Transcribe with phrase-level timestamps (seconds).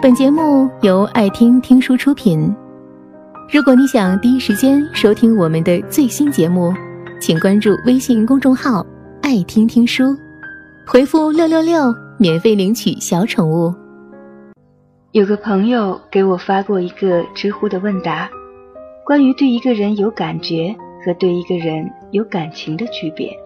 [0.00, 2.54] 本节目由爱听听书出品。
[3.52, 6.72] 如果你想第一时间收听我们的最新节目，
[7.20, 8.86] 请关注微信公众号
[9.22, 10.16] “爱听听书”，
[10.86, 13.74] 回复“六六六”免费领取小宠物。
[15.10, 18.30] 有个朋友给我发过一个知乎的问答，
[19.04, 20.72] 关于对一个人有感觉
[21.04, 23.36] 和对一个人有感情的区别。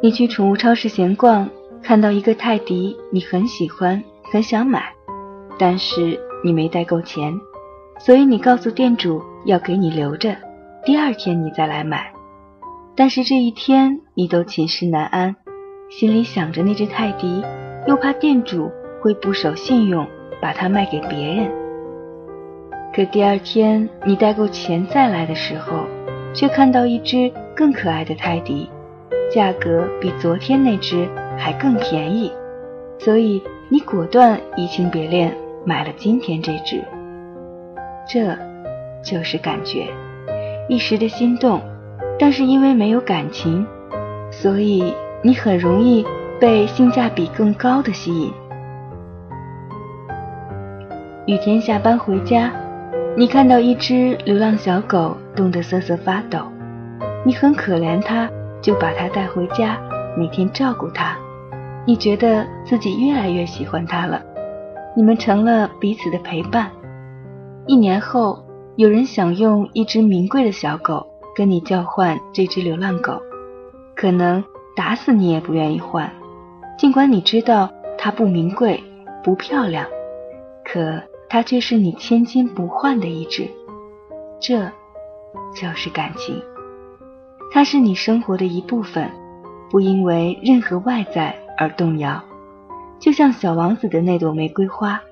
[0.00, 1.50] 你去宠物超市闲逛，
[1.82, 4.00] 看到一个泰迪，你很喜欢，
[4.32, 4.94] 很想买，
[5.58, 7.38] 但是你没带够钱，
[7.98, 10.34] 所以你告诉店主要给你留着，
[10.86, 12.10] 第二天你再来买。
[12.96, 15.36] 但是这一天你都寝食难安，
[15.90, 17.44] 心里想着那只泰迪，
[17.86, 20.06] 又怕店主会不守信用，
[20.40, 21.52] 把它卖给别人。
[22.94, 25.84] 可第二天你带够钱再来的时候，
[26.32, 28.70] 却看到一只更可爱的泰迪。
[29.30, 31.06] 价格比昨天那只
[31.36, 32.32] 还更便宜，
[32.98, 33.42] 所以
[33.72, 35.34] 你果断移情别恋，
[35.64, 36.84] 买了今天这只。
[38.06, 38.36] 这，
[39.02, 39.86] 就是感觉，
[40.68, 41.58] 一时的心动，
[42.18, 43.66] 但是因为没有感情，
[44.30, 44.92] 所以
[45.22, 46.04] 你很容易
[46.38, 48.30] 被性价比更高的吸引。
[51.24, 52.52] 雨天下班回家，
[53.16, 56.40] 你看到一只流浪小狗冻得瑟瑟发抖，
[57.24, 58.28] 你很可怜它。
[58.60, 59.76] 就把它带回家，
[60.16, 61.16] 每天照顾它。
[61.84, 64.22] 你觉得自己越来越喜欢它了，
[64.96, 66.70] 你们成了彼此的陪伴。
[67.66, 68.44] 一年后，
[68.76, 73.20] 有人想用一只名贵的小狗跟你交换这只流浪狗，
[73.96, 74.42] 可能
[74.76, 76.10] 打死你也不愿意换。
[76.78, 78.82] 尽管你知道它不名贵、
[79.24, 79.86] 不漂亮，
[80.64, 83.48] 可它却是你千金不换的一只。
[84.40, 84.70] 这，
[85.54, 86.40] 就是感情。
[87.52, 89.10] 它是你生活的一部分，
[89.70, 92.22] 不因为任何外在而动摇。
[92.98, 95.02] 就像小王子的那朵玫瑰花，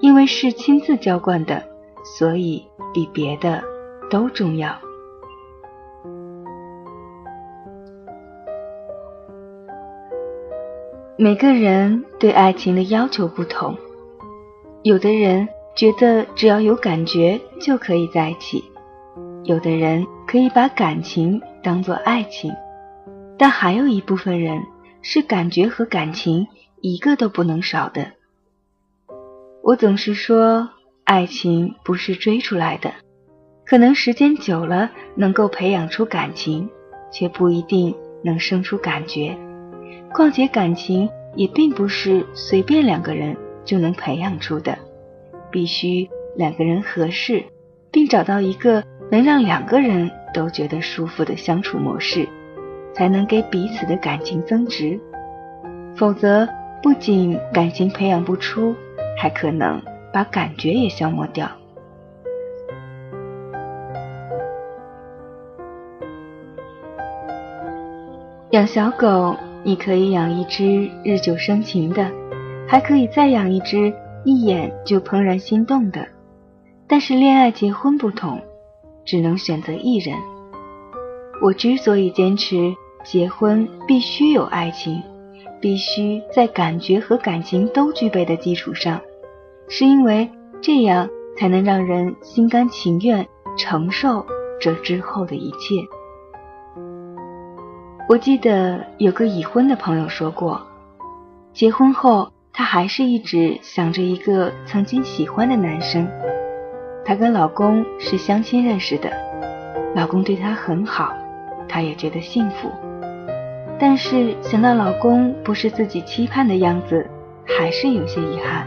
[0.00, 1.62] 因为是亲自浇灌的，
[2.18, 3.62] 所以比别的
[4.10, 4.76] 都重要。
[11.16, 13.76] 每个人对爱情的要求不同，
[14.82, 18.64] 有的人觉得只要有感觉就可以在一起，
[19.44, 21.40] 有的人可以把感情。
[21.62, 22.50] 当做爱情，
[23.36, 24.62] 但还有一部分人
[25.02, 26.46] 是感觉和感情
[26.80, 28.12] 一个都不能少的。
[29.62, 30.70] 我总是说，
[31.04, 32.92] 爱情不是追出来的，
[33.64, 36.68] 可能时间久了能够培养出感情，
[37.12, 39.36] 却不一定能生出感觉。
[40.12, 44.78] 况且感情也并不是随便两个人就能培养出的，
[45.50, 47.44] 必须两个人合适，
[47.90, 50.10] 并找到一个能让两个人。
[50.32, 52.28] 都觉得舒服的相处模式，
[52.94, 54.98] 才能给彼此的感情增值。
[55.96, 56.48] 否则，
[56.82, 58.74] 不仅感情培养不出，
[59.18, 59.80] 还可能
[60.12, 61.48] 把感觉也消磨掉。
[68.50, 72.10] 养小狗，你可以养一只日久生情的，
[72.66, 73.92] 还可以再养一只
[74.24, 76.06] 一眼就怦然心动的。
[76.86, 78.40] 但是，恋爱结婚不同。
[79.02, 80.14] 只能选择一人。
[81.42, 85.02] 我之所以坚持结婚必须有爱情，
[85.60, 89.00] 必须在感觉和感情都具备的基础上，
[89.68, 90.30] 是因为
[90.60, 91.08] 这样
[91.38, 94.26] 才能让人心甘情愿承受
[94.60, 95.82] 这之后的一切。
[98.06, 100.60] 我记得有个已婚的朋友说过，
[101.54, 106.06] 结婚后她还是一直想着一个曾经喜欢的男生。
[107.02, 109.10] 她跟老公是相亲认识的，
[109.94, 111.14] 老公对她很好，
[111.70, 112.68] 她也觉得幸福。
[113.78, 117.08] 但是想到老公不是自己期盼的样子，
[117.46, 118.66] 还是有些遗憾，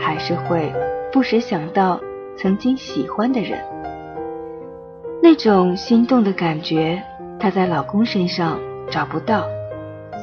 [0.00, 0.72] 还是会
[1.12, 2.00] 不时想到
[2.36, 3.60] 曾经喜欢的人，
[5.22, 7.00] 那种心动的感觉，
[7.38, 8.58] 她在老公身上
[8.90, 9.44] 找不到，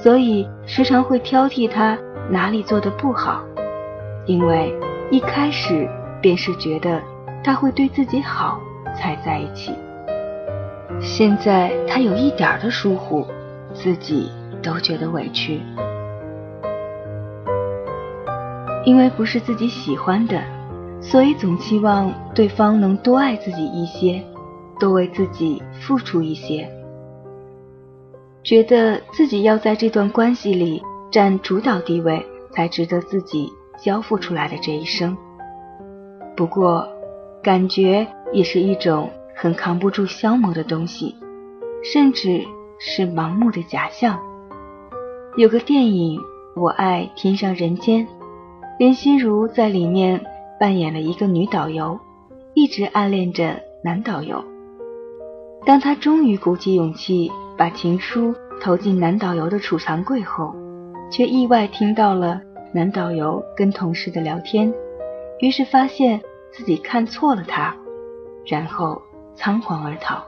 [0.02, 1.98] 所以时常会挑剔他
[2.30, 3.42] 哪里做的不好，
[4.26, 4.74] 因为
[5.12, 5.88] 一开始
[6.20, 7.00] 便是觉得。
[7.42, 8.60] 他会对自己好
[8.94, 9.74] 才在一起。
[11.02, 13.26] 现在他有一点的疏忽，
[13.74, 14.30] 自己
[14.62, 15.62] 都觉得委屈。
[18.86, 20.42] 因为不是自己喜欢的，
[21.02, 24.24] 所以总期望对方能多爱自己一些，
[24.80, 26.70] 多为自己付出一些，
[28.44, 30.82] 觉得自己要在这段关系里
[31.12, 35.16] 占主导地位，才值得自己交付出来的这一生。
[36.36, 36.88] 不过。
[37.42, 39.10] 感觉也是一种
[39.42, 41.16] 很扛不住消磨的东西，
[41.82, 42.44] 甚至
[42.78, 44.20] 是盲目的假象。
[45.38, 46.20] 有个电影
[46.62, 48.06] 《我爱天上人间》，
[48.78, 50.22] 林心如在里面
[50.60, 51.98] 扮演了一个女导游，
[52.54, 54.44] 一直暗恋着男导游。
[55.66, 60.54] 当她终于鼓起勇气把情书投进男导游的储藏柜后，
[61.10, 62.42] 却意外听到了
[62.74, 64.74] 男导游跟同事的聊天，
[65.40, 66.20] 于是发现
[66.52, 67.74] 自己看错了他，
[68.46, 69.02] 然后
[69.36, 70.24] 仓皇而逃。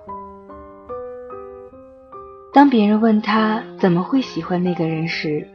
[2.53, 5.47] 当别人问他怎么会喜欢那个人时，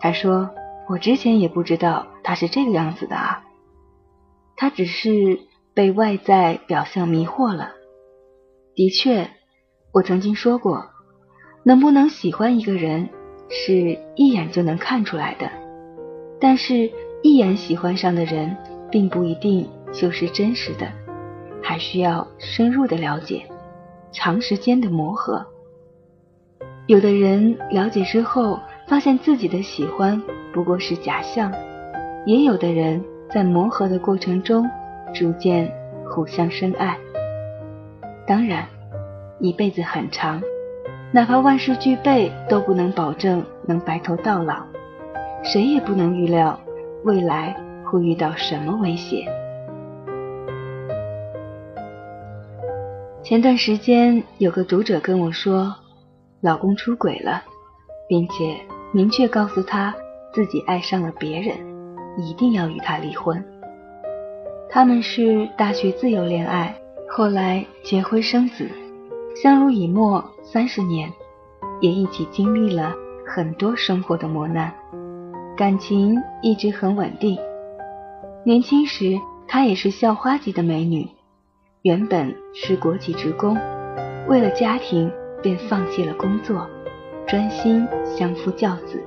[0.00, 0.50] 他说
[0.88, 3.44] ：“我之前也不知道他是这个样子的啊，
[4.56, 5.40] 他只是
[5.74, 7.72] 被外在表象迷惑了。
[8.74, 9.28] 的确，
[9.92, 10.86] 我曾经说过，
[11.64, 13.08] 能不能喜欢一个人
[13.48, 15.50] 是一眼就能看出来的，
[16.40, 16.92] 但是
[17.22, 18.56] 一眼喜欢上的人，
[18.92, 20.86] 并不一定就是真实的，
[21.62, 23.44] 还需要深入的了解，
[24.12, 25.44] 长时间的磨合。”
[26.86, 30.22] 有的人了解之后，发现自己的喜欢
[30.52, 31.50] 不过是假象；
[32.24, 34.66] 也有的人在磨合的过程中，
[35.14, 35.70] 逐渐
[36.08, 36.96] 互相深爱。
[38.26, 38.66] 当然，
[39.38, 40.42] 一辈子很长，
[41.12, 44.62] 哪怕万事俱备，都不能保证能白头到老。
[45.42, 46.58] 谁也不能预料
[47.04, 49.26] 未来会遇到什么威胁。
[53.28, 55.76] 前段时间，有个读者跟我说。
[56.40, 57.42] 老公出轨了，
[58.08, 58.58] 并且
[58.90, 59.94] 明确告诉他
[60.32, 61.58] 自己爱上了别人，
[62.16, 63.44] 一定要与他离婚。
[64.70, 66.74] 他们是大学自由恋爱，
[67.10, 68.66] 后来结婚生子，
[69.42, 71.12] 相濡以沫三十年，
[71.82, 72.94] 也一起经历了
[73.26, 74.72] 很多生活的磨难，
[75.54, 77.38] 感情一直很稳定。
[78.42, 81.06] 年轻时她也是校花级的美女，
[81.82, 83.56] 原本是国企职工，
[84.26, 85.10] 为了家庭。
[85.40, 86.68] 便放弃了工作，
[87.24, 89.00] 专心相夫教子。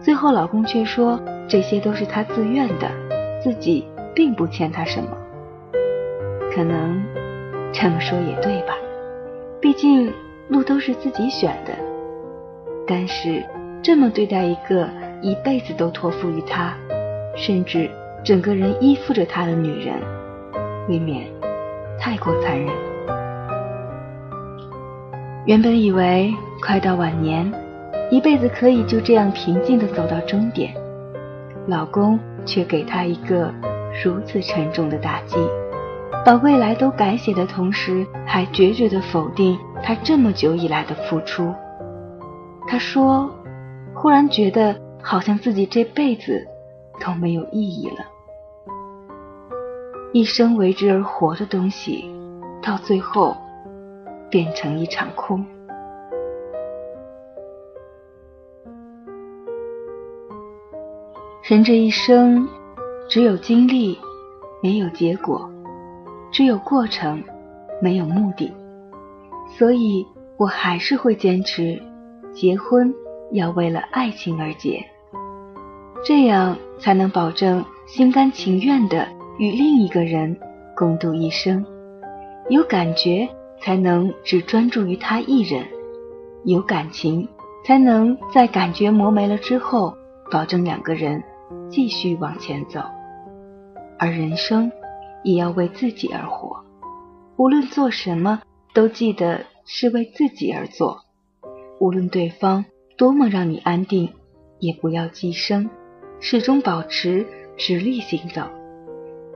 [0.00, 2.90] 最后，老公却说这些都是他自愿的，
[3.40, 5.10] 自己并不欠他什么。
[6.52, 7.00] 可能
[7.72, 8.74] 这么说也对吧？
[9.60, 10.12] 毕竟
[10.48, 11.72] 路都是自己选的。
[12.88, 13.44] 但是
[13.80, 14.88] 这么对待一个
[15.22, 16.76] 一辈子都托付于他，
[17.36, 17.88] 甚至
[18.24, 19.94] 整个人依附着他的女人，
[20.88, 21.24] 未免
[21.98, 22.68] 太过残忍。
[25.46, 27.52] 原本以为快到晚年，
[28.10, 30.74] 一辈子可以就这样平静地走到终点，
[31.66, 33.52] 老公却给她一个
[34.04, 35.36] 如此沉重的打击，
[36.24, 41.54] 把未来都改写的同时，还决绝地否定她这么久以来的付出。
[42.66, 43.30] 她说
[43.94, 46.44] ：“忽然觉得好像自己这辈子
[47.00, 47.98] 都没有意义了，
[50.16, 52.10] 一生为之而活的东西，
[52.62, 53.36] 到最后。”
[54.28, 55.46] 变成一场空。
[61.44, 62.46] 人这一生，
[63.08, 63.96] 只有经历，
[64.60, 65.48] 没有结果；
[66.32, 67.22] 只有过程，
[67.80, 68.52] 没有目的。
[69.56, 70.04] 所以
[70.36, 71.80] 我还是会坚持，
[72.34, 72.92] 结婚
[73.30, 74.84] 要为了爱情而结，
[76.04, 79.06] 这样才能保证心甘情愿的
[79.38, 80.36] 与另一个人
[80.76, 81.64] 共度一生，
[82.48, 83.28] 有感觉。
[83.58, 85.66] 才能只专注于他一人，
[86.44, 87.26] 有感情，
[87.64, 89.96] 才能在感觉磨没了之后，
[90.30, 91.24] 保证两个人
[91.70, 92.82] 继续往前走。
[93.98, 94.70] 而人生
[95.24, 96.62] 也要为自己而活，
[97.38, 98.42] 无论做什么，
[98.74, 100.98] 都记得是为自己而做。
[101.80, 102.66] 无论对方
[102.98, 104.12] 多么让你安定，
[104.58, 105.70] 也不要寄生，
[106.20, 107.26] 始终保持
[107.56, 108.42] 直立行走，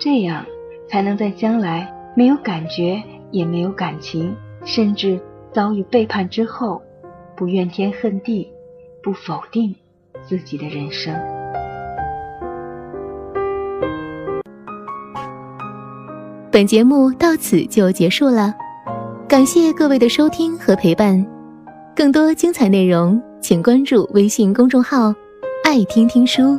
[0.00, 0.44] 这样
[0.88, 3.00] 才能在将来没有感觉。
[3.32, 5.16] 也没有感情，甚至
[5.52, 6.82] 遭遇背叛之后，
[7.36, 8.50] 不怨天恨地，
[9.04, 9.72] 不否定
[10.28, 11.14] 自己的人生。
[16.50, 18.52] 本节目到此就结束了，
[19.28, 21.24] 感谢各位的收听和陪伴。
[21.94, 25.14] 更多精彩内容，请关注微信公众号
[25.62, 26.58] “爱听听书”，